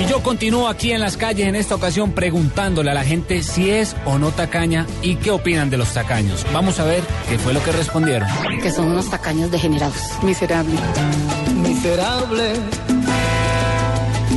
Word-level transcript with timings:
Y 0.00 0.06
yo 0.06 0.22
continúo 0.22 0.68
aquí 0.68 0.92
en 0.92 1.00
las 1.00 1.16
calles 1.16 1.46
en 1.46 1.54
esta 1.54 1.74
ocasión 1.74 2.12
preguntándole 2.12 2.90
a 2.90 2.94
la 2.94 3.04
gente 3.04 3.42
si 3.42 3.70
es 3.70 3.96
o 4.04 4.18
no 4.18 4.32
tacaña 4.32 4.86
y 5.02 5.16
qué 5.16 5.30
opinan 5.30 5.70
de 5.70 5.78
los 5.78 5.94
tacaños. 5.94 6.44
Vamos 6.52 6.80
a 6.80 6.84
ver 6.84 7.02
qué 7.28 7.38
fue 7.38 7.54
lo 7.54 7.62
que 7.62 7.72
respondieron. 7.72 8.28
Que 8.60 8.70
son 8.70 8.86
unos 8.90 9.08
tacaños 9.08 9.50
degenerados. 9.50 9.96
Miserable. 10.22 10.74
Miserable. 11.62 12.52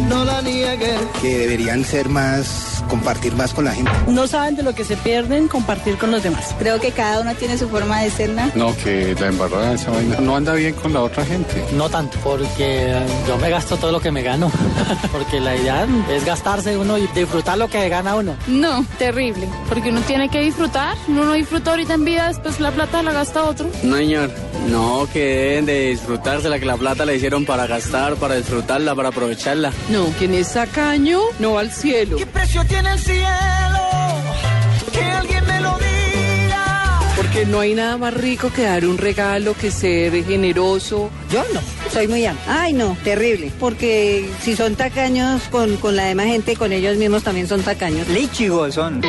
No 0.08 0.24
la 0.24 0.42
niegues. 0.42 1.00
Que 1.22 1.38
deberían 1.40 1.84
ser 1.84 2.08
más 2.08 2.77
compartir 2.84 3.36
más 3.36 3.54
con 3.54 3.66
la 3.66 3.74
gente. 3.74 3.92
No 4.08 4.28
saben 4.28 4.56
de 4.56 4.64
lo 4.64 4.74
que 4.74 4.84
se 4.84 4.98
pierden 4.98 5.48
compartir 5.48 5.98
con 5.98 6.12
los 6.12 6.24
demás. 6.24 6.56
Creo 6.60 6.80
que 6.80 6.92
cada 6.92 7.22
uno 7.22 7.34
tiene 7.36 7.58
su 7.58 7.68
forma 7.70 8.02
de 8.02 8.10
ser, 8.10 8.30
¿no? 8.30 8.52
No, 8.56 8.76
que 8.78 9.16
la 9.20 9.28
embarrada 9.28 9.74
esa 9.74 9.92
vaina 9.92 10.18
no 10.20 10.36
anda 10.36 10.54
bien 10.54 10.74
con 10.74 10.94
la 10.94 11.02
otra 11.02 11.26
gente. 11.26 11.66
No 11.74 11.90
tanto, 11.90 12.18
porque 12.24 12.96
yo 13.28 13.38
me 13.38 13.50
gasto 13.50 13.78
todo 13.78 13.92
lo 13.92 14.00
que 14.00 14.12
me 14.12 14.22
gano. 14.22 14.52
porque 15.12 15.40
la 15.40 15.56
idea 15.56 15.88
es 16.10 16.26
gastarse 16.26 16.78
uno 16.78 16.98
y 16.98 17.08
disfrutar 17.08 17.58
lo 17.58 17.68
que 17.68 17.88
gana 17.90 18.16
uno. 18.16 18.36
No, 18.48 18.86
terrible, 18.98 19.48
porque 19.70 19.90
uno 19.90 20.02
tiene 20.02 20.30
que 20.30 20.40
disfrutar. 20.42 20.96
Uno 21.08 21.26
no 21.26 21.34
disfruta 21.34 21.72
ahorita 21.72 21.94
en 21.94 22.06
vida, 22.06 22.28
después 22.28 22.60
la 22.60 22.72
plata 22.72 23.04
la 23.04 23.14
gasta 23.14 23.44
otro. 23.44 23.70
No, 23.84 23.96
señor. 23.96 24.30
No, 24.70 25.08
que 25.12 25.20
deben 25.20 25.66
de 25.66 25.90
disfrutarse 25.90 26.50
la 26.50 26.60
que 26.60 26.66
la 26.66 26.76
plata 26.76 27.06
la 27.06 27.14
hicieron 27.14 27.46
para 27.46 27.68
gastar, 27.68 28.16
para 28.16 28.36
disfrutarla, 28.36 28.96
para 28.96 29.10
aprovecharla. 29.10 29.72
No, 29.90 30.06
quien 30.20 30.34
es 30.34 30.50
sacaño 30.50 31.22
no 31.40 31.54
va 31.54 31.62
al 31.62 31.72
cielo. 31.72 32.18
¿Qué 32.18 32.26
precio 32.26 32.66
tiene 32.68 32.92
el 32.94 33.00
cielo? 33.00 33.80
Que 34.92 35.02
alguien 35.04 35.46
me 35.46 35.60
lo 35.62 35.78
diga. 35.78 37.00
Porque 37.16 37.46
no 37.46 37.60
hay 37.60 37.74
nada 37.74 37.98
más 37.98 38.14
rico 38.14 38.52
que 38.54 38.64
dar 38.64 38.86
un 38.86 38.98
regalo, 38.98 39.54
que 39.54 39.72
ser 39.72 40.24
generoso. 40.26 41.10
Yo 41.32 41.44
no, 41.54 41.62
soy 41.92 42.08
muy 42.08 42.26
am. 42.26 42.38
Ay, 42.48 42.74
no, 42.74 42.98
terrible. 43.04 43.52
Porque 43.60 44.30
si 44.42 44.56
son 44.56 44.76
tacaños 44.76 45.44
con, 45.50 45.78
con 45.78 45.96
la 45.96 46.06
demás 46.06 46.28
gente, 46.28 46.56
con 46.56 46.72
ellos 46.72 46.98
mismos 46.98 47.24
también 47.24 47.48
son 47.48 47.62
tacaños. 47.64 48.08
Líchigos 48.08 48.76
son. 48.76 49.02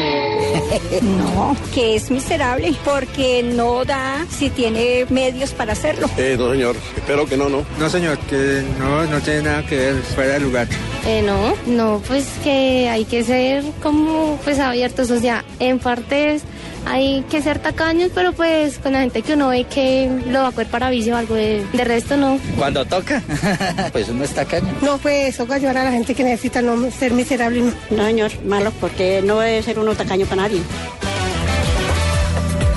no, 1.03 1.57
que 1.75 1.97
es 1.97 2.11
miserable 2.11 2.75
porque 2.85 3.43
no 3.43 3.85
da 3.85 4.27
si 4.31 4.51
tiene 4.51 5.07
medios 5.11 5.53
para 5.53 5.73
hacerlo. 5.73 6.09
Eh, 6.17 6.37
no, 6.39 6.51
señor. 6.51 6.77
Espero 6.97 7.27
que 7.27 7.37
no, 7.37 7.49
no. 7.49 7.65
No, 7.79 7.91
señor, 7.91 8.19
que 8.19 8.65
no, 8.79 9.05
no 9.05 9.21
tiene 9.21 9.43
nada 9.43 9.65
que 9.67 9.77
ver 9.77 9.95
fuera 10.03 10.35
de 10.35 10.41
lugar. 10.41 10.69
Eh, 11.07 11.23
no, 11.23 11.55
no, 11.67 12.03
pues 12.07 12.27
que 12.43 12.89
hay 12.89 13.05
que 13.05 13.25
ser 13.25 13.65
como 13.83 14.39
pues 14.45 14.59
abiertos, 14.59 15.11
o 15.11 15.21
sea, 15.21 15.45
en 15.59 15.79
partes 15.79 16.43
hay 16.89 17.23
que 17.31 17.43
ser 17.43 17.59
tacaños, 17.59 18.11
pero 18.15 18.33
pues 18.33 18.79
con 18.79 18.93
la 18.93 19.01
gente 19.01 19.23
que 19.23 19.35
uno 19.35 19.49
ve 19.49 19.65
que 19.65 20.11
lo 20.27 20.41
va 20.41 20.49
a 20.49 20.53
coger 20.53 20.69
para 20.69 20.91
vicio 20.91 21.15
o 21.15 21.17
algo, 21.17 21.35
de, 21.35 21.65
de 21.73 21.85
resto 21.85 22.17
no. 22.17 22.39
Cuando 22.57 22.85
toca, 22.85 23.23
pues 23.93 24.09
uno 24.09 24.25
es 24.25 24.31
tacaño. 24.31 24.69
No, 24.81 24.99
pues 24.99 25.35
eso 25.35 25.47
va 25.47 25.55
a 25.55 25.59
ayudar 25.59 25.79
a 25.79 25.85
la 25.85 25.93
gente 25.93 26.15
que 26.15 26.25
necesita 26.25 26.63
no 26.63 26.91
ser 26.91 27.13
miserable. 27.13 27.61
No, 27.61 27.73
no 27.91 28.05
señor, 28.05 28.33
malo, 28.45 28.73
porque 28.81 29.23
no 29.25 29.39
debe 29.39 29.63
ser 29.63 29.79
uno 29.79 29.95
tacaño 29.95 30.27
para 30.27 30.43
nadie. 30.43 30.61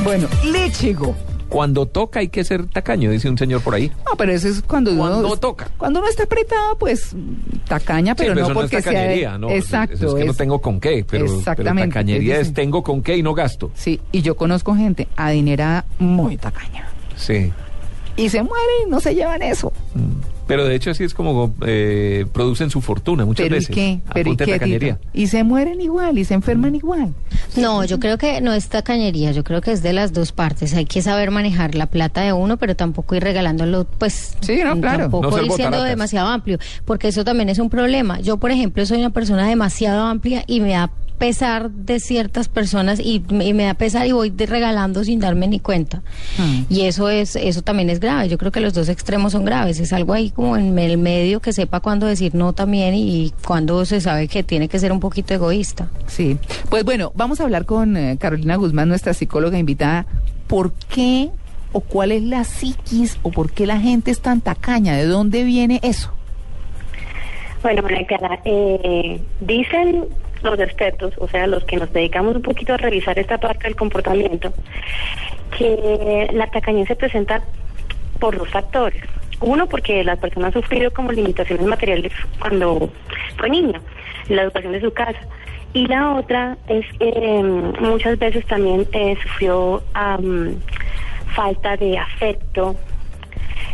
Bueno, 0.04 0.28
lechigo. 0.44 1.16
Cuando 1.52 1.86
toca 1.86 2.22
hay 2.22 2.30
que 2.30 2.44
ser 2.46 2.66
tacaño, 2.68 3.12
dice 3.12 3.30
un 3.30 3.38
señor 3.38 3.62
por 3.62 3.76
ahí. 3.76 3.92
No, 4.06 4.16
pero 4.18 4.32
eso 4.32 4.48
es 4.48 4.62
cuando 4.62 4.92
uno... 4.92 5.02
Cuando 5.02 5.38
toca. 5.38 5.70
Cuando 5.78 6.00
uno 6.00 6.08
está 6.08 6.24
apretado, 6.24 6.78
pues 6.78 7.14
tacaña, 7.68 8.16
pero, 8.16 8.30
sí, 8.30 8.36
pero 8.36 8.48
no 8.48 8.52
eso 8.52 8.54
porque 8.54 8.76
no 8.76 8.80
es 8.80 8.86
tacañería, 8.86 9.30
sea... 9.30 9.38
¿no? 9.38 9.50
Exacto. 9.50 9.96
Eso 9.96 10.08
es 10.08 10.14
que 10.16 10.26
no 10.26 10.34
tengo 10.34 10.62
con 10.62 10.80
qué, 10.80 11.06
pero, 11.10 11.26
Exactamente. 11.26 11.82
pero 11.82 11.90
tacañería 11.90 12.40
es 12.40 12.54
tengo 12.54 12.84
con 12.84 13.02
qué 13.04 13.18
y 13.18 13.24
no 13.24 13.34
gasto. 13.34 13.70
Sí, 13.76 14.00
y 14.14 14.22
yo 14.22 14.38
conozco 14.38 14.76
gente 14.76 15.10
adinerada 15.18 15.86
muy 16.00 16.38
tacaña. 16.38 16.88
Sí. 17.18 17.52
Y 18.16 18.30
se 18.30 18.42
mueren 18.42 18.88
y 18.88 18.90
no 18.90 19.02
se 19.02 19.14
llevan 19.14 19.42
eso. 19.42 19.74
Mm. 19.94 20.31
Pero 20.48 20.66
de 20.66 20.76
hecho 20.76 20.92
así 20.92 21.04
es 21.04 21.14
como 21.14 21.54
eh, 21.66 22.26
producen 22.34 22.70
su 22.70 22.82
fortuna 22.82 23.26
muchas 23.26 23.46
¿Pero 23.46 23.56
veces. 23.56 23.70
¿y 23.70 23.74
qué? 23.74 24.00
¿Pero 24.14 24.32
y 24.32 24.38
qué? 24.38 24.98
Y 25.14 25.28
se 25.28 25.44
mueren 25.44 25.82
igual, 25.82 26.18
y 26.18 26.26
se 26.26 26.34
enferman 26.34 26.76
igual. 26.76 27.14
No, 27.56 27.86
yo 27.86 28.00
creo 28.00 28.18
que 28.18 28.42
no 28.42 28.54
es 28.54 28.68
tacañería, 28.70 29.32
yo 29.32 29.44
creo 29.44 29.62
que 29.62 29.72
es 29.72 29.82
de 29.84 29.94
las 29.94 30.14
dos 30.14 30.32
partes. 30.32 30.74
Hay 30.74 30.86
que 30.86 31.02
saber 31.02 31.32
manejar 31.32 31.76
la 31.76 31.86
plata 31.86 32.22
de 32.22 32.34
uno, 32.34 32.58
pero 32.58 32.76
tampoco 32.76 33.16
ir 33.16 33.24
regalándolo, 33.24 33.86
pues. 33.86 34.36
Sí, 34.42 34.60
no, 34.64 34.80
claro. 34.80 35.04
Tampoco 35.04 35.32
No 35.32 35.44
ir 35.44 35.52
siendo 35.52 35.84
demasiado 35.84 36.28
amplio, 36.28 36.60
porque 36.86 37.08
eso 37.08 37.24
también 37.24 37.50
es 37.50 37.60
un 37.60 37.70
problema. 37.70 38.20
Yo, 38.20 38.38
por 38.38 38.52
ejemplo, 38.52 38.86
soy 38.86 39.00
una 39.00 39.12
persona 39.12 39.48
demasiado 39.48 40.06
amplia 40.06 40.44
y 40.48 40.60
me 40.60 40.72
da 40.72 40.92
pesar 41.22 41.70
de 41.70 42.00
ciertas 42.00 42.50
personas 42.50 43.00
y, 43.00 43.24
me- 43.30 43.46
y 43.46 43.54
me 43.54 43.66
da 43.66 43.76
pesar 43.76 44.08
y 44.08 44.12
voy 44.12 44.32
de 44.32 44.48
regalando 44.48 45.04
sin 45.04 45.20
darme 45.20 45.48
ni 45.48 45.60
cuenta. 45.60 46.02
Hmm. 46.40 46.64
Y 46.68 46.82
eso 46.82 47.10
es 47.10 47.36
eso 47.36 47.62
también 47.62 47.92
es 47.92 48.00
grave. 48.00 48.28
Yo 48.28 48.40
creo 48.40 48.52
que 48.52 48.60
los 48.60 48.74
dos 48.74 48.90
extremos 48.90 49.34
son 49.34 49.46
graves. 49.46 49.80
Es 49.80 49.94
algo 49.94 50.14
ahí 50.14 50.32
como 50.32 50.58
en 50.58 50.80
el 50.80 50.98
medio 50.98 51.40
que 51.40 51.54
sepa 51.54 51.80
cuándo 51.80 52.08
decir 52.08 52.34
no 52.34 52.54
también 52.54 52.96
y 52.96 53.32
cuándo 53.46 53.86
se 53.86 54.02
sabe 54.02 54.28
que 54.28 54.42
tiene 54.42 54.68
que 54.68 54.80
ser 54.80 54.92
un 54.92 55.00
poquito 55.00 55.36
egoísta. 55.36 55.90
Sí. 56.08 56.40
Pues 56.72 56.84
bueno, 56.84 57.12
vamos 57.14 57.40
a 57.40 57.44
hablar 57.44 57.66
con 57.66 57.96
eh, 57.98 58.18
Carolina 58.20 58.56
Guzmán, 58.56 58.90
nuestra 58.90 59.14
psicóloga 59.14 59.60
invitada. 59.60 60.08
¿Por 60.48 60.74
qué 60.74 61.30
o 61.72 61.82
cuál 61.82 62.12
es 62.12 62.24
la 62.24 62.44
psiquis 62.46 63.20
o 63.22 63.30
por 63.30 63.52
qué 63.52 63.68
la 63.68 63.80
gente 63.80 64.10
es 64.10 64.22
tan 64.22 64.42
tacaña? 64.42 64.96
¿De 64.96 65.06
dónde 65.06 65.44
viene 65.44 65.80
eso? 65.84 66.12
Bueno, 67.62 67.84
María 67.84 68.08
Clara, 68.08 68.40
eh, 68.44 69.22
dicen 69.40 70.06
los 70.44 70.60
expertos, 70.60 71.14
o 71.18 71.28
sea, 71.28 71.48
los 71.48 71.64
que 71.66 71.78
nos 71.78 71.92
dedicamos 71.94 72.36
un 72.36 72.42
poquito 72.42 72.74
a 72.74 72.78
revisar 72.78 73.18
esta 73.20 73.38
parte 73.38 73.64
del 73.64 73.76
comportamiento, 73.76 74.54
que 75.58 76.30
la 76.34 76.48
tacañez 76.48 76.88
se 76.88 76.96
presenta 76.96 77.42
por 78.20 78.38
dos 78.38 78.50
factores. 78.50 79.02
Uno, 79.40 79.68
porque 79.68 80.04
la 80.04 80.16
persona 80.18 80.50
ha 80.50 80.52
sufrido 80.52 80.92
como 80.92 81.12
limitaciones 81.12 81.66
materiales 81.66 82.14
cuando 82.40 82.90
fue 83.38 83.50
niño, 83.50 83.82
en 84.30 84.36
la 84.36 84.44
educación 84.44 84.74
de 84.74 84.82
su 84.82 84.94
casa. 84.94 85.20
Y 85.74 85.88
la 85.88 86.16
otra 86.16 86.58
es 86.68 86.86
que 87.00 87.10
eh, 87.10 87.44
muchas 87.80 88.20
veces 88.20 88.46
también 88.46 88.86
eh, 88.92 89.18
sufrió 89.24 89.82
am, 89.94 90.56
falta 91.34 91.78
de 91.78 91.98
afecto, 91.98 92.76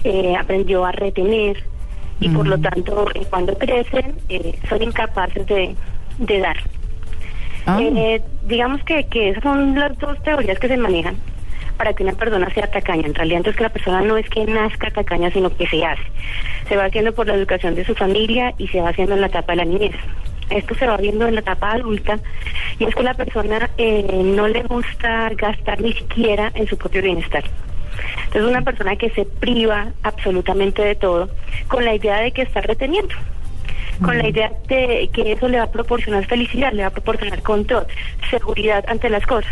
eh, 0.04 0.36
aprendió 0.38 0.86
a 0.86 0.92
retener 0.92 1.64
y 2.20 2.30
por 2.30 2.48
lo 2.48 2.58
tanto 2.58 3.08
eh, 3.14 3.26
cuando 3.30 3.58
crecen 3.58 4.16
eh, 4.30 4.58
son 4.68 4.82
incapaces 4.82 5.46
de, 5.48 5.76
de 6.18 6.40
dar. 6.40 6.58
Ah. 7.66 7.80
Eh, 7.82 8.22
digamos 8.44 8.82
que, 8.84 9.06
que 9.08 9.30
esas 9.30 9.44
son 9.44 9.78
las 9.78 9.98
dos 10.00 10.22
teorías 10.24 10.58
que 10.58 10.68
se 10.68 10.78
manejan 10.78 11.18
para 11.78 11.94
que 11.94 12.04
una 12.04 12.14
persona 12.14 12.50
sea 12.54 12.68
tacaña. 12.68 13.06
En 13.06 13.14
realidad, 13.14 13.38
entonces 13.38 13.58
que 13.58 13.64
la 13.64 13.70
persona 13.70 14.02
no 14.02 14.18
es 14.18 14.28
que 14.30 14.46
nazca 14.46 14.90
tacaña, 14.92 15.32
sino 15.32 15.56
que 15.56 15.68
se 15.68 15.86
hace. 15.86 16.04
Se 16.68 16.76
va 16.76 16.86
haciendo 16.86 17.14
por 17.14 17.28
la 17.28 17.36
educación 17.36 17.76
de 17.76 17.86
su 17.86 17.96
familia 17.96 18.54
y 18.58 18.68
se 18.68 18.82
va 18.82 18.90
haciendo 18.90 19.16
en 19.16 19.22
la 19.22 19.28
etapa 19.28 19.54
de 19.54 19.58
la 19.58 19.66
niñez. 19.66 19.96
Esto 20.50 20.76
se 20.76 20.88
va 20.88 20.98
viendo 20.98 21.28
en 21.28 21.36
la 21.36 21.42
etapa 21.42 21.74
adulta 21.74 22.20
y 22.80 22.86
es 22.86 22.96
que 22.96 23.04
la 23.04 23.14
persona 23.14 23.70
eh, 23.78 24.22
no 24.24 24.48
le 24.48 24.64
gusta 24.64 25.30
gastar 25.36 25.82
ni 25.82 25.94
siquiera 25.94 26.52
en 26.56 26.68
su 26.68 26.78
propio 26.78 27.02
bienestar. 27.02 27.44
Entonces 28.26 28.50
una 28.50 28.62
persona 28.62 28.96
que 28.96 29.10
se 29.10 29.26
priva 29.26 29.88
absolutamente 30.04 30.84
de 30.84 30.96
todo 30.96 31.30
con 31.68 31.84
la 31.84 31.96
idea 31.96 32.20
de 32.22 32.32
que 32.32 32.44
está 32.44 32.62
reteniendo 32.62 33.14
con 34.02 34.18
la 34.18 34.28
idea 34.28 34.52
de 34.68 35.10
que 35.14 35.34
eso 35.34 35.48
le 35.48 35.58
va 35.58 35.64
a 35.64 35.72
proporcionar 35.72 36.26
felicidad, 36.26 36.72
le 36.74 36.84
va 36.84 36.90
a 36.90 36.92
proporcionar 36.92 37.42
control, 37.42 37.86
seguridad 38.30 38.84
ante 38.88 39.10
las 39.10 39.26
cosas. 39.26 39.52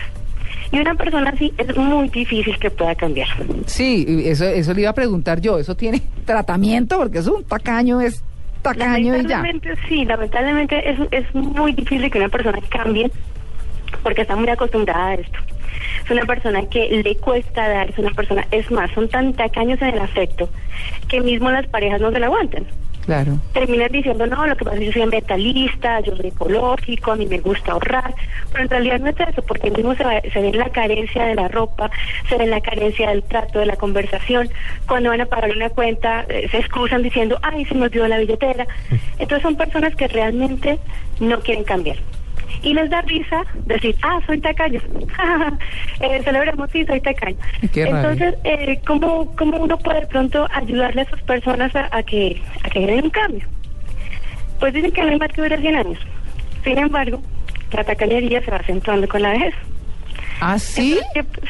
Y 0.71 0.79
una 0.79 0.95
persona 0.95 1.29
así 1.29 1.53
es 1.57 1.75
muy 1.77 2.09
difícil 2.09 2.57
que 2.57 2.69
pueda 2.69 2.95
cambiar. 2.95 3.27
Sí, 3.65 4.23
eso, 4.25 4.45
eso 4.45 4.73
le 4.73 4.81
iba 4.81 4.89
a 4.89 4.93
preguntar 4.93 5.39
yo. 5.39 5.57
¿Eso 5.57 5.75
tiene 5.75 6.01
tratamiento? 6.25 6.97
Porque 6.97 7.19
es 7.19 7.27
un 7.27 7.43
tacaño, 7.43 8.01
es 8.01 8.23
tacaño 8.61 9.15
y 9.15 9.23
ya. 9.23 9.41
Lamentablemente, 9.41 9.75
sí, 9.87 10.05
lamentablemente 10.05 10.89
es, 10.89 10.99
es 11.11 11.35
muy 11.35 11.73
difícil 11.73 12.09
que 12.09 12.17
una 12.17 12.29
persona 12.29 12.59
cambie 12.69 13.11
porque 14.03 14.21
está 14.21 14.35
muy 14.35 14.49
acostumbrada 14.49 15.07
a 15.07 15.13
esto. 15.15 15.39
Es 16.03 16.11
una 16.11 16.25
persona 16.25 16.61
que 16.67 17.01
le 17.03 17.15
cuesta 17.15 17.67
dar, 17.67 17.89
es 17.89 17.97
una 17.97 18.11
persona, 18.11 18.45
es 18.51 18.69
más, 18.71 18.91
son 18.91 19.07
tan 19.09 19.33
tacaños 19.33 19.81
en 19.81 19.89
el 19.89 19.99
afecto 19.99 20.49
que 21.07 21.21
mismo 21.21 21.49
las 21.51 21.67
parejas 21.67 22.01
no 22.01 22.11
se 22.11 22.19
la 22.19 22.27
aguantan. 22.27 22.65
Claro. 23.05 23.37
terminan 23.53 23.91
diciendo, 23.91 24.25
no, 24.25 24.47
lo 24.47 24.55
que 24.55 24.65
pasa 24.65 24.75
es 24.77 24.79
que 24.79 24.85
yo 24.87 24.91
soy 24.93 25.01
ambientalista, 25.03 25.99
yo 26.01 26.15
soy 26.15 26.27
ecológico, 26.27 27.11
a 27.11 27.15
mí 27.15 27.25
me 27.27 27.37
gusta 27.39 27.73
ahorrar, 27.73 28.15
pero 28.51 28.63
en 28.63 28.69
realidad 28.69 28.99
no 28.99 29.07
es 29.09 29.15
eso, 29.19 29.41
porque 29.43 29.69
mismo 29.69 29.93
se, 29.95 30.03
va- 30.03 30.21
se 30.21 30.41
ve 30.41 30.47
en 30.49 30.57
la 30.57 30.69
carencia 30.69 31.25
de 31.25 31.35
la 31.35 31.47
ropa, 31.47 31.91
se 32.27 32.37
ve 32.37 32.45
en 32.45 32.49
la 32.49 32.61
carencia 32.61 33.09
del 33.11 33.21
trato, 33.23 33.59
de 33.59 33.67
la 33.67 33.75
conversación, 33.75 34.49
cuando 34.87 35.09
van 35.09 35.21
a 35.21 35.25
pagar 35.27 35.51
una 35.55 35.69
cuenta, 35.69 36.25
eh, 36.29 36.47
se 36.49 36.57
excusan 36.57 37.03
diciendo, 37.03 37.37
ay, 37.43 37.65
se 37.65 37.75
me 37.75 37.83
olvidó 37.85 38.07
la 38.07 38.17
billetera. 38.17 38.65
Entonces 39.19 39.43
son 39.43 39.55
personas 39.55 39.95
que 39.95 40.07
realmente 40.07 40.79
no 41.19 41.39
quieren 41.41 41.63
cambiar. 41.63 41.97
Y 42.61 42.73
les 42.73 42.89
da 42.89 43.01
risa 43.01 43.43
decir, 43.65 43.95
ah, 44.01 44.19
soy 44.25 44.39
tacaño. 44.39 44.81
eh, 45.99 46.21
celebremos, 46.23 46.69
sí, 46.71 46.85
soy 46.85 46.99
tacaño. 47.01 47.37
Rabia. 47.61 47.87
Entonces, 47.87 48.35
eh, 48.43 48.79
¿cómo, 48.85 49.35
¿cómo 49.35 49.57
uno 49.57 49.77
puede 49.77 50.01
de 50.01 50.07
pronto 50.07 50.47
ayudarle 50.53 51.01
a 51.01 51.03
esas 51.03 51.21
personas 51.23 51.75
a, 51.75 51.89
a 51.91 52.03
que 52.03 52.41
a 52.63 52.69
que 52.69 52.79
generen 52.81 53.05
un 53.05 53.11
cambio? 53.11 53.47
Pues 54.59 54.73
dicen 54.73 54.91
que 54.91 55.01
no 55.01 55.09
hay 55.09 55.19
más 55.19 55.31
que 55.31 55.41
durar 55.41 55.59
100 55.59 55.75
años. 55.75 55.99
Sin 56.63 56.77
embargo, 56.77 57.21
la 57.71 57.83
tacañería 57.83 58.41
se 58.43 58.51
va 58.51 58.57
acentuando 58.57 59.07
con 59.07 59.21
la 59.21 59.31
vejez. 59.31 59.53
¿Ah, 60.39 60.59
sí? 60.59 60.99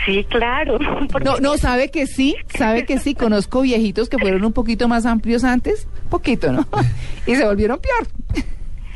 Sí, 0.06 0.24
claro. 0.30 0.78
No, 1.24 1.40
no, 1.40 1.58
sabe 1.58 1.90
que 1.90 2.08
sí, 2.08 2.36
sabe 2.56 2.86
que 2.86 3.00
sí. 3.00 3.16
Conozco 3.16 3.62
viejitos 3.62 4.10
que 4.10 4.18
fueron 4.18 4.46
un 4.46 4.54
poquito 4.54 4.88
más 4.88 5.06
amplios 5.06 5.44
antes, 5.44 5.88
poquito, 6.10 6.52
¿no? 6.52 6.68
Y 7.26 7.36
se 7.36 7.46
volvieron 7.46 7.80
peor. 7.80 8.46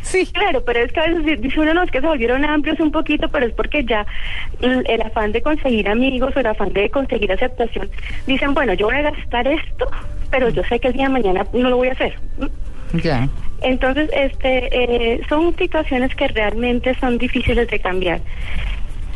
Sí. 0.10 0.26
Claro, 0.34 0.64
pero 0.66 0.80
es 0.80 0.92
que 0.92 1.00
a 1.00 1.06
veces 1.08 1.24
di- 1.26 1.36
dice 1.36 1.60
uno, 1.60 1.74
no, 1.74 1.84
es 1.84 1.92
que 1.92 2.02
se 2.02 2.08
volvieron 2.08 2.44
amplios 2.44 2.80
un 2.80 2.92
poquito, 2.92 3.30
pero 3.30 3.46
es 3.46 3.54
porque 3.54 3.84
ya 3.84 4.06
el, 4.60 4.84
el 4.90 5.02
afán 5.04 5.32
de 5.32 5.42
conseguir 5.44 5.88
amigos 5.88 6.36
o 6.36 6.40
el 6.40 6.48
afán 6.48 6.74
de 6.74 6.90
conseguir 6.90 7.32
aceptación, 7.32 7.90
dicen, 8.26 8.54
bueno, 8.56 8.74
yo 8.74 8.88
voy 8.88 8.96
a 8.96 9.02
gastar 9.04 9.48
esto, 9.48 9.88
pero 10.32 10.50
yo 10.50 10.64
sé 10.64 10.80
que 10.80 10.88
el 10.88 10.94
día 10.94 11.04
de 11.04 11.10
mañana 11.14 11.46
no 11.54 11.70
lo 11.70 11.78
voy 11.78 11.90
a 11.90 11.92
hacer. 11.92 12.16
Ya. 12.94 13.30
Entonces, 13.62 14.10
este, 14.16 14.70
eh, 15.14 15.22
son 15.30 15.56
situaciones 15.58 16.16
que 16.16 16.28
realmente 16.30 16.96
son 16.96 17.18
difíciles 17.20 17.68
de 17.70 17.80
cambiar. 17.80 18.20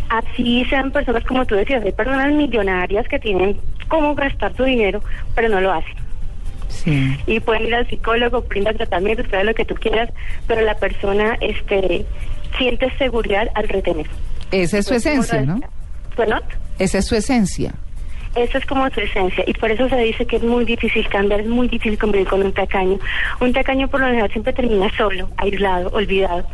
Así 0.10 0.64
sean 0.70 0.92
personas, 0.92 1.24
como 1.24 1.44
tú 1.46 1.56
decías, 1.56 1.84
hay 1.84 1.92
personas 1.92 2.32
millonarias 2.34 3.08
que 3.08 3.18
tienen 3.18 3.58
cómo 3.88 4.14
gastar 4.14 4.56
su 4.56 4.64
dinero, 4.64 5.02
pero 5.34 5.50
no 5.50 5.60
lo 5.60 5.72
hacen. 5.74 5.96
Sí. 6.74 7.18
Y 7.28 7.40
pueden 7.40 7.68
ir 7.68 7.76
al 7.76 7.88
psicólogo, 7.88 8.42
brinda 8.42 8.74
tratamiento, 8.74 9.22
espera 9.22 9.44
lo 9.44 9.54
que 9.54 9.66
tú 9.66 9.76
quieras, 9.76 10.10
pero 10.48 10.62
la 10.62 10.76
persona 10.76 11.38
este, 11.40 12.06
siente 12.58 12.92
seguridad 12.98 13.48
al 13.56 13.68
retener. 13.70 14.08
Esa 14.52 14.80
es 14.80 14.86
su 14.86 14.92
Pues, 14.92 15.06
esencia, 15.06 15.42
¿no? 15.42 15.60
Bueno, 16.18 16.40
Esa 16.80 16.98
es 17.00 17.06
su 17.08 17.16
esencia. 17.16 17.74
esa 18.36 18.58
es 18.58 18.66
como 18.66 18.90
su 18.90 19.00
esencia 19.00 19.44
y 19.48 19.54
por 19.54 19.70
eso 19.72 19.88
se 19.90 19.96
dice 19.98 20.26
que 20.26 20.36
es 20.38 20.44
muy 20.44 20.66
difícil 20.66 21.08
cambiar, 21.08 21.42
es 21.42 21.48
muy 21.48 21.68
difícil 21.68 21.98
convivir 21.98 22.28
con 22.28 22.42
un 22.44 22.52
tacaño. 22.52 23.00
Un 23.40 23.54
tacaño 23.54 23.88
por 23.88 24.00
lo 24.02 24.08
general 24.08 24.32
siempre 24.32 24.54
termina 24.54 24.90
solo, 24.98 25.30
aislado, 25.38 25.90
olvidado. 25.90 26.46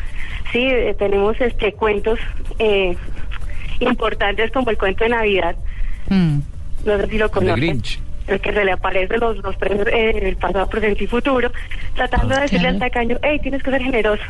Sí, 0.51 0.59
eh, 0.61 0.95
tenemos 0.99 1.39
este 1.41 1.73
cuentos 1.73 2.19
eh, 2.59 2.95
importantes 3.79 4.51
como 4.51 4.69
el 4.71 4.77
cuento 4.77 5.03
de 5.03 5.09
Navidad, 5.11 5.55
Mm. 6.09 6.39
no 6.85 6.97
sé 6.97 7.07
si 7.07 7.17
lo 7.17 7.29
conocen. 7.29 7.81
El 8.29 8.39
que 8.39 8.53
se 8.53 8.63
le 8.63 8.71
aparece 8.71 9.17
los, 9.17 9.37
los 9.37 9.57
tres, 9.57 9.79
eh, 9.87 10.19
el 10.23 10.35
pasado, 10.37 10.67
presente 10.69 11.03
y 11.03 11.07
futuro, 11.07 11.51
tratando 11.95 12.35
de 12.35 12.41
decirle 12.41 12.67
al 12.69 12.79
tacaño, 12.79 13.17
hey, 13.23 13.39
tienes 13.41 13.63
que 13.63 13.71
ser 13.71 13.81
generoso, 13.81 14.23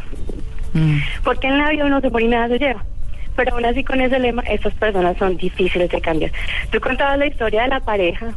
Mm. 0.73 0.97
porque 1.23 1.47
en 1.47 1.57
la 1.57 1.69
vida 1.71 1.85
uno 1.85 1.99
se 1.99 2.09
muere 2.11 2.27
y 2.27 2.29
nada 2.29 2.47
se 2.47 2.59
lleva. 2.59 2.83
Pero 3.35 3.55
aún 3.55 3.65
así 3.65 3.83
con 3.83 3.99
ese 4.01 4.19
lema, 4.19 4.43
estas 4.43 4.73
personas 4.75 5.17
son 5.17 5.35
difíciles 5.37 5.89
de 5.89 5.99
cambiar. 5.99 6.31
Tú 6.71 6.79
contabas 6.79 7.17
la 7.17 7.25
historia 7.27 7.63
de 7.63 7.69
la 7.69 7.79
pareja, 7.79 8.27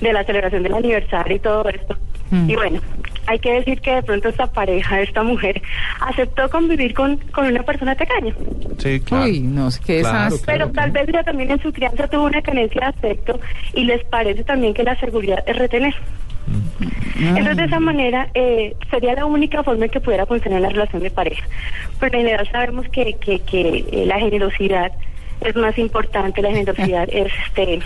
de 0.00 0.12
la 0.12 0.22
celebración 0.24 0.62
del 0.62 0.74
aniversario 0.74 1.36
y 1.36 1.38
todo 1.40 1.68
esto. 1.68 1.96
Mm. 2.30 2.50
Y 2.50 2.54
bueno, 2.54 2.80
hay 3.26 3.38
que 3.38 3.52
decir 3.52 3.80
que 3.80 3.94
de 3.94 4.02
pronto 4.02 4.28
esta 4.28 4.46
pareja, 4.46 5.00
esta 5.00 5.22
mujer, 5.22 5.60
aceptó 6.00 6.48
convivir 6.50 6.94
con, 6.94 7.16
con 7.32 7.46
una 7.46 7.62
persona 7.62 7.94
tacaña. 7.94 8.34
Sí, 8.78 9.00
claro. 9.00 9.24
Uy, 9.24 9.40
no 9.40 9.70
sé 9.70 9.80
qué 9.84 10.00
Claro. 10.00 10.36
Pero 10.44 10.70
tal 10.70 10.90
vez 10.90 11.08
ella 11.08 11.22
también 11.22 11.50
en 11.50 11.62
su 11.62 11.72
crianza 11.72 12.06
tuvo 12.08 12.24
una 12.24 12.42
carencia 12.42 12.80
de 12.80 12.86
afecto 12.86 13.40
y 13.74 13.84
les 13.84 14.04
parece 14.04 14.44
también 14.44 14.74
que 14.74 14.82
la 14.82 14.98
seguridad 14.98 15.42
es 15.46 15.56
retener. 15.56 15.94
Entonces, 17.18 17.56
de 17.56 17.64
esa 17.64 17.80
manera, 17.80 18.28
eh, 18.34 18.76
sería 18.90 19.14
la 19.14 19.24
única 19.24 19.62
forma 19.62 19.86
en 19.86 19.90
que 19.90 20.00
pudiera 20.00 20.26
funcionar 20.26 20.60
la 20.60 20.68
relación 20.68 21.02
de 21.02 21.10
pareja. 21.10 21.46
Pero 21.98 22.18
en 22.18 22.24
general 22.24 22.48
sabemos 22.52 22.88
que, 22.88 23.14
que, 23.14 23.40
que 23.40 23.84
eh, 23.90 24.06
la 24.06 24.18
generosidad 24.18 24.92
es 25.40 25.56
más 25.56 25.76
importante, 25.78 26.42
la 26.42 26.50
generosidad 26.50 27.08
es 27.10 27.32
este 27.46 27.80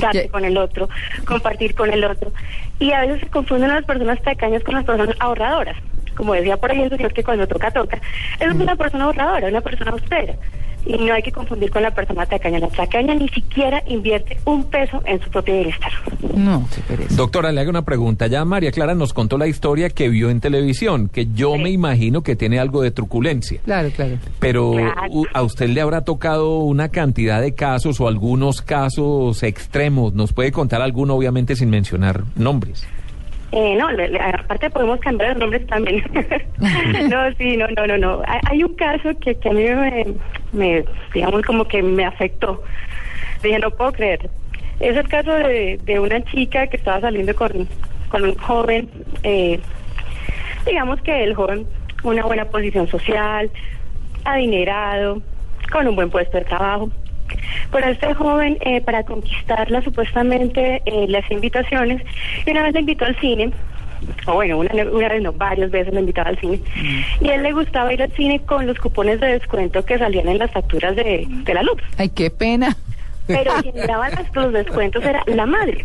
darse 0.00 0.28
con 0.28 0.44
el 0.44 0.56
otro, 0.58 0.88
compartir 1.24 1.74
con 1.74 1.92
el 1.92 2.04
otro. 2.04 2.32
Y 2.78 2.92
a 2.92 3.00
veces 3.00 3.20
se 3.20 3.26
confunden 3.28 3.70
las 3.70 3.84
personas 3.84 4.20
tacañas 4.22 4.62
con 4.62 4.74
las 4.74 4.84
personas 4.84 5.16
ahorradoras. 5.20 5.76
Como 6.16 6.32
decía 6.34 6.56
por 6.56 6.70
ahí 6.70 6.80
el 6.82 6.90
señor 6.90 7.12
que 7.12 7.22
cuando 7.22 7.46
toca, 7.46 7.70
toca. 7.70 8.00
Es 8.40 8.52
una 8.52 8.74
persona 8.76 9.04
ahorradora, 9.04 9.48
una 9.48 9.60
persona 9.60 9.90
austera. 9.92 10.34
Y 10.88 10.98
no 10.98 11.12
hay 11.14 11.22
que 11.22 11.32
confundir 11.32 11.68
con 11.70 11.82
la 11.82 11.90
persona 11.92 12.26
tacaña. 12.26 12.60
La 12.60 12.68
tacaña 12.68 13.12
ni 13.16 13.28
siquiera 13.30 13.82
invierte 13.88 14.38
un 14.44 14.62
peso 14.70 15.02
en 15.04 15.20
su 15.20 15.28
propio 15.30 15.54
bienestar. 15.54 15.90
No. 16.36 16.68
Doctora, 17.16 17.50
le 17.50 17.60
hago 17.60 17.70
una 17.70 17.82
pregunta. 17.82 18.28
Ya 18.28 18.44
María 18.44 18.70
Clara 18.70 18.94
nos 18.94 19.12
contó 19.12 19.36
la 19.36 19.48
historia 19.48 19.90
que 19.90 20.08
vio 20.08 20.30
en 20.30 20.40
televisión, 20.40 21.08
que 21.08 21.26
yo 21.34 21.56
me 21.58 21.70
imagino 21.70 22.22
que 22.22 22.36
tiene 22.36 22.60
algo 22.60 22.82
de 22.82 22.92
truculencia. 22.92 23.60
Claro, 23.64 23.90
claro. 23.96 24.16
Pero 24.38 24.74
Claro. 24.74 24.94
u- 25.10 25.26
a 25.34 25.42
usted 25.42 25.68
le 25.70 25.80
habrá 25.80 26.02
tocado 26.04 26.58
una 26.60 26.88
cantidad 26.90 27.40
de 27.40 27.52
casos 27.56 28.00
o 28.00 28.06
algunos 28.06 28.62
casos 28.62 29.42
extremos. 29.42 30.14
¿Nos 30.14 30.32
puede 30.32 30.52
contar 30.52 30.82
alguno, 30.82 31.14
obviamente, 31.16 31.56
sin 31.56 31.68
mencionar 31.68 32.22
nombres? 32.36 32.86
Eh, 33.58 33.74
no, 33.76 33.90
le- 33.90 34.20
aparte 34.20 34.68
podemos 34.68 35.00
cambiar 35.00 35.30
los 35.30 35.38
nombres 35.38 35.66
también. 35.66 36.04
no, 37.08 37.32
sí, 37.38 37.56
no, 37.56 37.66
no, 37.68 37.86
no, 37.86 37.96
no. 37.96 38.22
Hay, 38.26 38.40
hay 38.50 38.62
un 38.62 38.74
caso 38.74 39.18
que, 39.18 39.34
que 39.36 39.48
a 39.48 39.52
mí 39.52 39.64
me, 39.64 40.06
me, 40.52 40.84
digamos, 41.14 41.40
como 41.42 41.64
que 41.64 41.82
me 41.82 42.04
afectó. 42.04 42.62
Dije, 43.42 43.58
no 43.58 43.70
puedo 43.70 43.92
creer. 43.92 44.28
Es 44.78 44.94
el 44.94 45.08
caso 45.08 45.32
de, 45.32 45.80
de 45.84 45.98
una 45.98 46.22
chica 46.24 46.66
que 46.66 46.76
estaba 46.76 47.00
saliendo 47.00 47.34
con, 47.34 47.66
con 48.10 48.24
un 48.24 48.34
joven, 48.36 48.90
eh, 49.22 49.58
digamos 50.66 51.00
que 51.00 51.24
el 51.24 51.34
joven, 51.34 51.66
una 52.02 52.24
buena 52.24 52.44
posición 52.44 52.86
social, 52.88 53.50
adinerado, 54.26 55.22
con 55.72 55.88
un 55.88 55.96
buen 55.96 56.10
puesto 56.10 56.36
de 56.36 56.44
trabajo. 56.44 56.90
Pero 57.72 57.88
este 57.88 58.14
joven, 58.14 58.58
eh, 58.60 58.80
para 58.80 59.02
conquistarla, 59.04 59.82
supuestamente 59.82 60.82
eh, 60.86 61.06
hacía 61.18 61.34
invitaciones 61.36 62.02
y 62.46 62.50
una 62.50 62.62
vez 62.62 62.74
le 62.74 62.80
invitó 62.80 63.04
al 63.04 63.16
cine, 63.20 63.50
o 64.26 64.34
bueno, 64.34 64.58
una, 64.58 64.70
una 64.90 65.08
vez 65.08 65.22
no, 65.22 65.32
varias 65.32 65.70
veces 65.70 65.92
le 65.94 66.00
invitaba 66.00 66.30
al 66.30 66.38
cine, 66.38 66.60
y 67.20 67.28
a 67.30 67.34
él 67.36 67.42
le 67.42 67.52
gustaba 67.52 67.92
ir 67.92 68.02
al 68.02 68.12
cine 68.12 68.40
con 68.40 68.66
los 68.66 68.78
cupones 68.78 69.20
de 69.20 69.28
descuento 69.28 69.84
que 69.84 69.98
salían 69.98 70.28
en 70.28 70.38
las 70.38 70.50
facturas 70.50 70.94
de, 70.96 71.26
de 71.28 71.54
la 71.54 71.62
luz. 71.62 71.80
Ay, 71.98 72.08
qué 72.10 72.30
pena. 72.30 72.76
Pero 73.26 73.52
quien 73.62 73.74
daba 73.86 74.08
las- 74.10 74.32
los 74.34 74.52
descuentos 74.52 75.04
era 75.04 75.22
la 75.26 75.46
madre. 75.46 75.84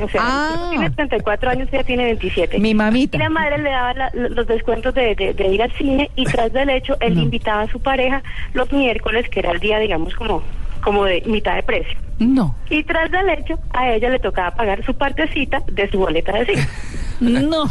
O 0.00 0.08
sea, 0.08 0.20
Ah. 0.24 0.66
tiene 0.70 0.90
34 0.90 1.50
años, 1.50 1.68
ella 1.70 1.84
tiene 1.84 2.04
27. 2.06 2.58
Mi 2.58 2.74
mamita. 2.74 3.16
Y 3.16 3.20
la 3.20 3.28
madre 3.28 3.58
le 3.58 3.70
daba 3.70 3.94
la- 3.94 4.10
los 4.12 4.44
descuentos 4.48 4.92
de, 4.92 5.14
de- 5.14 5.34
de 5.34 5.46
ir 5.46 5.62
al 5.62 5.70
cine 5.72 6.10
y 6.16 6.24
tras 6.24 6.52
del 6.52 6.70
hecho, 6.70 6.96
él 7.00 7.16
invitaba 7.16 7.62
a 7.62 7.68
su 7.68 7.78
pareja 7.78 8.20
los 8.54 8.72
miércoles, 8.72 9.28
que 9.28 9.38
era 9.38 9.52
el 9.52 9.60
día, 9.60 9.78
digamos, 9.78 10.16
como, 10.16 10.42
como 10.84 11.04
de 11.04 11.22
mitad 11.26 11.56
de 11.56 11.62
precio. 11.62 11.98
No. 12.18 12.54
Y 12.70 12.82
tras 12.84 13.10
del 13.10 13.28
hecho, 13.30 13.58
a 13.72 13.90
ella 13.92 14.10
le 14.10 14.18
tocaba 14.18 14.52
pagar 14.52 14.84
su 14.84 14.94
partecita 14.94 15.62
de 15.72 15.90
su 15.90 15.98
boleta 15.98 16.32
de 16.32 16.46
cine. 16.46 16.68
No. 17.20 17.64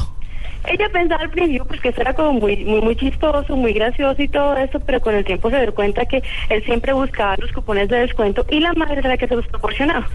Ella 0.66 0.88
pensaba 0.92 1.22
al 1.22 1.30
principio 1.30 1.66
pues 1.66 1.82
que 1.82 1.90
eso 1.90 2.00
era 2.00 2.14
como 2.14 2.34
muy, 2.40 2.64
muy, 2.64 2.82
muy 2.82 2.96
chistoso, 2.96 3.56
muy 3.58 3.74
gracioso 3.74 4.22
y 4.22 4.30
todo 4.30 4.56
eso, 4.56 4.80
pero 4.80 5.02
con 5.02 5.14
el 5.14 5.26
tiempo 5.26 5.50
se 5.50 5.60
dio 5.62 5.76
cuenta 5.76 6.06
que 6.06 6.24
él 6.50 6.64
siempre 6.64 6.94
buscaba 6.94 7.36
los 7.38 7.52
cupones 7.52 7.90
de 7.90 7.98
descuento 7.98 8.46
y 8.50 8.62
la 8.62 8.74
madre 8.74 9.00
era 9.00 9.10
la 9.10 9.18
que 9.18 9.28
se 9.28 9.36
los 9.36 9.46
proporcionaba. 9.48 10.08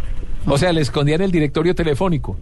O 0.46 0.56
sea, 0.56 0.72
le 0.72 0.80
escondían 0.80 1.20
el 1.20 1.30
directorio 1.30 1.74
telefónico. 1.74 2.38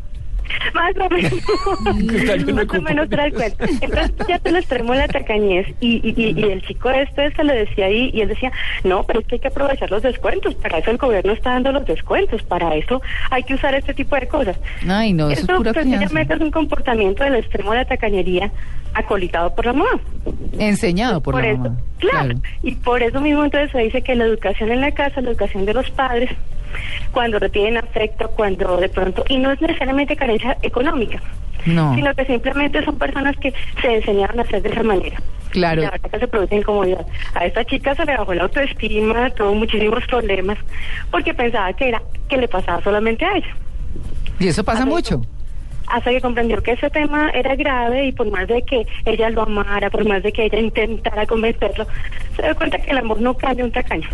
Más 0.75 0.95
o 0.97 1.09
menos. 1.09 1.33
Más 2.55 2.79
o 2.79 2.83
menos 2.83 3.11
era 3.11 3.27
el 3.27 3.35
cuento. 3.35 3.65
Entonces 3.65 4.13
ya 4.29 4.39
te 4.39 4.53
lo 4.53 4.59
extremo 4.59 4.93
de 4.93 4.99
la 4.99 5.09
tacañez 5.09 5.67
y, 5.81 5.97
y, 6.09 6.15
y, 6.17 6.41
y 6.41 6.45
el 6.45 6.63
chico 6.63 6.91
este 6.91 7.33
se 7.33 7.45
le 7.45 7.55
decía 7.55 7.87
ahí 7.87 8.11
y 8.13 8.21
él 8.21 8.29
decía, 8.29 8.53
no, 8.85 9.05
pero 9.05 9.21
es 9.21 9.27
que 9.27 9.37
hay 9.37 9.41
que 9.41 9.49
aprovechar 9.49 9.91
los 9.91 10.03
descuentos, 10.03 10.55
para 10.55 10.79
eso 10.79 10.91
el 10.91 10.99
gobierno 10.99 11.33
está 11.33 11.51
dando 11.51 11.73
los 11.73 11.85
descuentos, 11.87 12.43
para 12.43 12.75
eso 12.75 13.03
hay 13.31 13.43
que 13.43 13.55
usar 13.55 13.75
este 13.75 13.95
tipo 13.95 14.17
de 14.17 14.29
cosas. 14.29 14.59
Ay, 14.89 15.13
no, 15.13 15.31
eso 15.31 15.33
es 15.33 15.39
Esto 15.41 15.57
pura 15.57 15.73
sencillamente 15.73 16.35
es 16.35 16.41
un 16.41 16.51
comportamiento 16.51 17.25
del 17.25 17.37
extremo 17.37 17.73
de 17.73 17.79
la 17.79 17.85
tacañería 17.85 18.51
acolitado 18.95 19.55
por 19.55 19.67
la 19.67 19.73
mamá. 19.73 20.01
Enseñado 20.59 21.21
por, 21.21 21.35
la 21.35 21.49
eso, 21.49 21.59
mamá. 21.59 21.77
claro. 21.99 22.35
Y 22.63 22.75
por 22.77 23.03
eso 23.03 23.21
mismo 23.21 23.45
entonces 23.45 23.71
se 23.71 23.79
dice 23.79 24.03
que 24.03 24.15
la 24.15 24.25
educación 24.25 24.71
en 24.71 24.81
la 24.81 24.93
casa, 24.93 25.21
la 25.21 25.31
educación 25.31 25.67
de 25.67 25.75
los 25.75 25.91
padres, 25.91 26.31
cuando 27.13 27.39
retienen 27.39 27.79
afecto, 27.79 28.31
cuando 28.31 28.77
de 28.77 28.89
pronto, 28.89 29.25
y 29.29 29.39
no 29.39 29.51
es 29.53 29.61
necesariamente 29.61 30.17
carencia 30.17 30.57
económica, 30.63 31.21
No. 31.65 31.95
sino 31.95 32.15
que 32.15 32.25
simplemente 32.27 32.85
son 32.85 32.99
personas 32.99 33.37
que 33.39 33.53
se 33.81 33.95
enseñaron 33.97 34.39
a 34.39 34.43
hacer 34.43 34.63
de 34.63 34.71
esa 34.71 34.83
manera. 34.83 35.21
Claro. 35.51 35.81
Y 35.81 35.85
la 35.85 35.91
verdad 35.93 36.11
que 36.11 36.19
se 36.19 36.29
produce 36.29 36.57
incomodidad. 36.57 37.07
A 37.35 37.47
esta 37.47 37.65
chica 37.65 37.95
se 37.95 38.05
le 38.05 38.17
bajó 38.17 38.35
la 38.35 38.43
autoestima, 38.43 39.31
tuvo 39.31 39.55
muchísimos 39.55 40.05
problemas, 40.07 40.59
porque 41.11 41.33
pensaba 41.33 41.73
que 41.73 41.89
era 41.89 42.03
que 42.29 42.37
le 42.37 42.49
pasaba 42.49 42.83
solamente 42.83 43.25
a 43.25 43.37
ella. 43.37 43.57
Y 44.39 44.49
eso 44.49 44.63
pasa 44.65 44.85
mucho. 44.85 45.23
Hasta 45.87 46.11
que 46.11 46.21
comprendió 46.21 46.63
que 46.63 46.73
ese 46.73 46.91
tema 46.91 47.31
era 47.31 47.55
grave 47.57 48.07
y 48.07 48.13
por 48.13 48.31
más 48.31 48.49
de 48.49 48.63
que 48.63 48.87
ella 49.05 49.31
lo 49.31 49.43
amara, 49.43 49.91
por 49.91 50.07
más 50.07 50.23
de 50.23 50.33
que 50.33 50.45
ella 50.45 50.59
intentara 50.59 51.27
convencerlo, 51.27 51.87
se 52.35 52.43
dio 52.43 52.57
cuenta 52.57 52.79
que 52.79 52.91
el 52.91 52.99
amor 52.99 53.21
no 53.21 53.35
cambia 53.35 53.65
un 53.65 53.73
tacaño. 53.73 54.09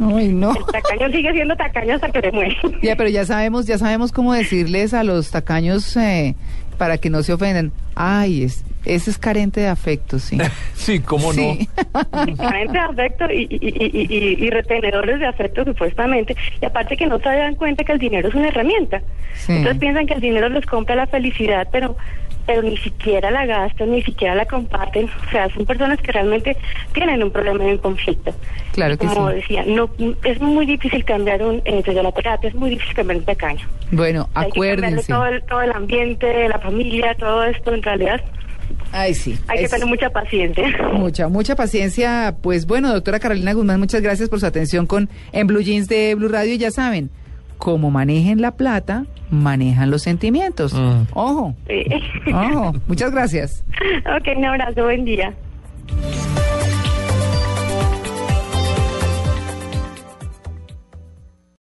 Ay, 0.00 0.28
no. 0.28 0.54
El 0.54 0.64
tacaño 0.66 1.10
sigue 1.10 1.32
siendo 1.32 1.56
tacaño 1.56 1.94
hasta 1.94 2.10
que 2.10 2.20
se 2.20 2.32
muere. 2.32 2.56
Ya, 2.82 2.96
pero 2.96 3.08
ya 3.08 3.24
sabemos, 3.24 3.66
ya 3.66 3.78
sabemos 3.78 4.12
cómo 4.12 4.32
decirles 4.32 4.94
a 4.94 5.04
los 5.04 5.30
tacaños 5.30 5.96
eh, 5.96 6.34
para 6.76 6.98
que 6.98 7.10
no 7.10 7.22
se 7.22 7.32
ofendan. 7.32 7.72
Ay, 7.94 8.44
es, 8.44 8.64
ese 8.94 9.10
es 9.10 9.18
carente 9.18 9.60
de 9.60 9.68
afecto, 9.68 10.18
sí. 10.18 10.38
sí, 10.74 11.00
cómo 11.00 11.32
Sí. 11.32 11.68
Carente 12.36 12.72
de 12.72 12.78
afecto 12.78 13.24
y, 13.30 13.46
y, 13.50 13.58
y, 13.60 14.06
y- 14.08 14.44
y 14.46 14.50
retenedores 14.50 15.18
de 15.20 15.26
afecto 15.26 15.64
supuestamente. 15.64 16.36
Y 16.60 16.64
aparte 16.64 16.96
que 16.96 17.06
no 17.06 17.18
se 17.18 17.28
dan 17.28 17.54
cuenta 17.54 17.84
que 17.84 17.92
el 17.92 17.98
dinero 17.98 18.28
es 18.28 18.34
una 18.34 18.48
herramienta. 18.48 19.00
Sí. 19.34 19.52
Entonces 19.52 19.78
piensan 19.78 20.06
que 20.06 20.14
el 20.14 20.20
dinero 20.20 20.48
les 20.48 20.66
compra 20.66 20.94
la 20.96 21.06
felicidad, 21.06 21.68
pero 21.72 21.96
pero 22.46 22.62
ni 22.62 22.78
siquiera 22.78 23.30
la 23.30 23.44
gastan, 23.44 23.90
ni 23.92 24.00
siquiera 24.02 24.34
la 24.34 24.46
comparten. 24.46 25.04
O 25.04 25.30
sea, 25.30 25.50
son 25.50 25.66
personas 25.66 26.00
que 26.00 26.12
realmente 26.12 26.56
tienen 26.94 27.22
un 27.22 27.30
problema 27.30 27.62
y 27.62 27.72
un 27.72 27.76
conflicto. 27.76 28.34
Claro 28.72 28.96
que 28.96 29.06
Como 29.06 29.28
sí. 29.28 29.34
decía, 29.36 29.64
no 29.66 29.90
es 30.24 30.40
muy 30.40 30.64
difícil 30.64 31.04
cambiar 31.04 31.42
un, 31.42 31.60
eh, 31.66 31.82
desde 31.84 32.02
la 32.02 32.10
terapia, 32.10 32.48
es 32.48 32.54
muy 32.54 32.70
difícil 32.70 32.94
cambiar 32.94 33.18
un 33.18 33.24
tacaño. 33.26 33.66
Bueno, 33.90 34.30
Hay 34.32 34.46
que 34.50 34.52
cambiarle 34.60 34.86
acuérdense. 34.86 35.12
todo 35.12 35.26
el, 35.26 35.42
todo 35.42 35.60
el 35.60 35.72
ambiente, 35.72 36.48
la 36.48 36.58
familia, 36.58 37.14
todo 37.18 37.44
esto 37.44 37.74
en 37.74 37.82
realidad. 37.82 38.22
Ay, 38.92 39.14
sí. 39.14 39.38
Hay 39.48 39.58
que 39.60 39.68
tener 39.68 39.86
mucha 39.86 40.10
paciencia. 40.10 40.64
Mucha, 40.94 41.28
mucha 41.28 41.54
paciencia. 41.56 42.36
Pues 42.42 42.66
bueno, 42.66 42.92
doctora 42.92 43.18
Carolina 43.20 43.52
Guzmán, 43.52 43.78
muchas 43.80 44.00
gracias 44.02 44.28
por 44.28 44.40
su 44.40 44.46
atención 44.46 44.86
con 44.86 45.08
En 45.32 45.46
Blue 45.46 45.60
Jeans 45.60 45.88
de 45.88 46.14
Blue 46.14 46.28
Radio. 46.28 46.54
Y 46.54 46.58
ya 46.58 46.70
saben, 46.70 47.10
como 47.58 47.90
manejen 47.90 48.40
la 48.40 48.52
plata, 48.52 49.04
manejan 49.30 49.90
los 49.90 50.02
sentimientos. 50.02 50.74
Ojo, 51.12 51.54
Sí. 51.68 51.84
ojo. 52.32 52.72
Muchas 52.86 53.10
gracias. 53.12 53.62
ok, 54.06 54.36
un 54.36 54.44
abrazo, 54.46 54.84
buen 54.84 55.04
día. 55.04 55.34